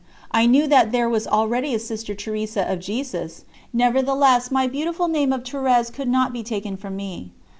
I 0.31 0.47
knew 0.47 0.65
that 0.65 0.91
there 0.91 1.07
was 1.07 1.27
already 1.27 1.75
a 1.75 1.79
Sister 1.79 2.15
Teresa 2.15 2.63
of 2.63 2.79
Jesus; 2.79 3.45
nevertheless, 3.71 4.49
my 4.49 4.65
beautiful 4.65 5.07
name 5.07 5.31
of 5.31 5.43
Thérèse 5.43 5.93
could 5.93 6.07
not 6.09 6.33
be 6.33 6.41
taken 6.41 6.75
from 6.75 6.95
me. 6.95 7.33